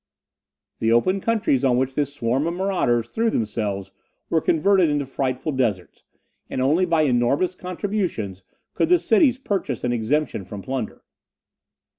The 0.79 0.91
open 0.91 1.21
countries 1.21 1.63
on 1.63 1.77
which 1.77 1.93
this 1.93 2.11
swarm 2.11 2.47
of 2.47 2.55
maurauders 2.55 3.09
threw 3.09 3.29
themselves 3.29 3.91
were 4.31 4.41
converted 4.41 4.89
into 4.89 5.05
frightful 5.05 5.51
deserts, 5.51 6.05
and 6.49 6.59
only 6.59 6.85
by 6.87 7.03
enormous 7.03 7.53
contributions 7.53 8.41
could 8.73 8.89
the 8.89 8.97
cities 8.97 9.37
purchase 9.37 9.83
an 9.83 9.93
exemption 9.93 10.43
from 10.43 10.63
plunder. 10.63 11.03